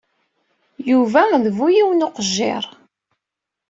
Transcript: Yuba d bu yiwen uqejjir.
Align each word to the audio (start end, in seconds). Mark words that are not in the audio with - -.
Yuba 0.89 1.21
d 1.43 1.45
bu 1.57 1.67
yiwen 1.75 2.05
uqejjir. 2.07 2.65